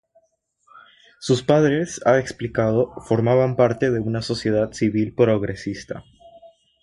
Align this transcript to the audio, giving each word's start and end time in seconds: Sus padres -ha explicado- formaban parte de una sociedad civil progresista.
Sus 1.19 1.43
padres 1.43 2.01
-ha 2.05 2.17
explicado- 2.19 2.95
formaban 3.05 3.55
parte 3.55 3.91
de 3.91 3.99
una 3.99 4.23
sociedad 4.23 4.71
civil 4.73 5.13
progresista. 5.13 6.03